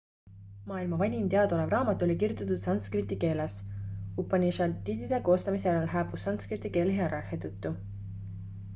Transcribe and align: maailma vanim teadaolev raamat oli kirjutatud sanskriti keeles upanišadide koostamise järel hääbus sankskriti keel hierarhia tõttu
maailma 0.69 0.97
vanim 1.01 1.25
teadaolev 1.33 1.73
raamat 1.73 2.05
oli 2.07 2.15
kirjutatud 2.23 2.61
sanskriti 2.61 3.17
keeles 3.25 3.57
upanišadide 4.25 5.23
koostamise 5.29 5.71
järel 5.71 5.89
hääbus 5.97 6.27
sankskriti 6.29 6.75
keel 6.79 6.95
hierarhia 7.01 7.45
tõttu 7.47 7.79